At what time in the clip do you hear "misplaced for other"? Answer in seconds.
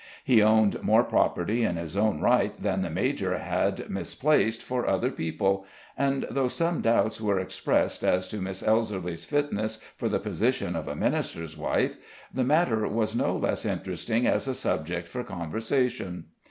3.87-5.11